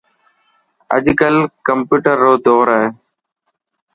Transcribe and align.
اڄ 0.95 1.05
ڪل 1.19 1.35
ڪمپيوٽر 1.67 2.15
رو 2.23 2.33
دور 2.45 2.67
هي. 2.77 2.85